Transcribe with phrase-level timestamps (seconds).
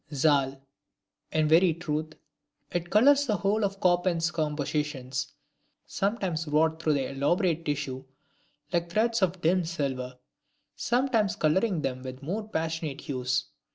[0.11, 0.59] ZAL!
[1.31, 2.15] In very truth,
[2.71, 5.33] it colors the whole of Chopin's compositions:
[5.85, 8.05] sometimes wrought through their elaborate tissue,
[8.73, 10.17] like threads of dim silver;
[10.75, 13.45] sometimes coloring them with more passionate hues.